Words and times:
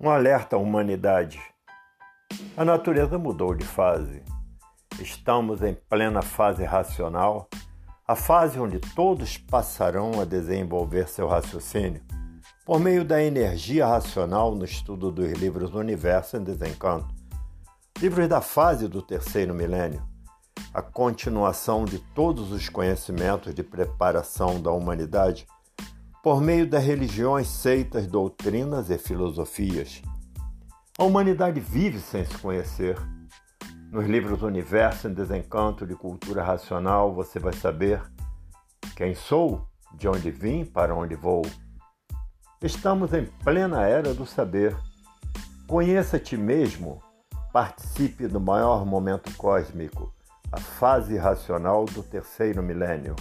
Um 0.00 0.10
alerta 0.10 0.56
à 0.56 0.58
humanidade. 0.58 1.40
A 2.56 2.64
natureza 2.64 3.16
mudou 3.16 3.54
de 3.54 3.64
fase. 3.64 4.22
Estamos 5.00 5.62
em 5.62 5.74
plena 5.88 6.20
fase 6.20 6.64
racional, 6.64 7.48
a 8.06 8.16
fase 8.16 8.58
onde 8.58 8.80
todos 8.80 9.38
passarão 9.38 10.20
a 10.20 10.24
desenvolver 10.24 11.08
seu 11.08 11.28
raciocínio 11.28 12.02
por 12.66 12.80
meio 12.80 13.04
da 13.04 13.22
energia 13.22 13.86
racional 13.86 14.52
no 14.56 14.64
estudo 14.64 15.12
dos 15.12 15.30
livros 15.32 15.74
Universo 15.74 16.36
em 16.38 16.42
Desencanto. 16.42 17.14
Livros 18.00 18.28
da 18.28 18.40
fase 18.40 18.88
do 18.88 19.00
terceiro 19.00 19.54
milênio, 19.54 20.02
a 20.72 20.82
continuação 20.82 21.84
de 21.84 22.00
todos 22.00 22.50
os 22.50 22.68
conhecimentos 22.68 23.54
de 23.54 23.62
preparação 23.62 24.60
da 24.60 24.72
humanidade 24.72 25.46
por 26.24 26.40
meio 26.40 26.66
das 26.66 26.82
religiões, 26.82 27.46
seitas, 27.48 28.06
doutrinas 28.06 28.88
e 28.88 28.96
filosofias. 28.96 30.00
A 30.98 31.04
humanidade 31.04 31.60
vive 31.60 32.00
sem 32.00 32.24
se 32.24 32.38
conhecer. 32.38 32.96
Nos 33.92 34.06
livros 34.06 34.42
Universo 34.42 35.06
em 35.06 35.12
Desencanto 35.12 35.86
de 35.86 35.94
Cultura 35.94 36.42
Racional, 36.42 37.12
você 37.12 37.38
vai 37.38 37.52
saber 37.52 38.00
quem 38.96 39.14
sou, 39.14 39.68
de 39.92 40.08
onde 40.08 40.30
vim, 40.30 40.64
para 40.64 40.94
onde 40.94 41.14
vou. 41.14 41.42
Estamos 42.62 43.12
em 43.12 43.26
plena 43.26 43.82
era 43.82 44.14
do 44.14 44.24
saber. 44.24 44.74
Conheça 45.68 46.18
ti 46.18 46.38
mesmo, 46.38 47.02
participe 47.52 48.26
do 48.28 48.40
maior 48.40 48.86
momento 48.86 49.30
cósmico, 49.36 50.10
a 50.50 50.58
fase 50.58 51.18
racional 51.18 51.84
do 51.84 52.02
terceiro 52.02 52.62
milênio. 52.62 53.14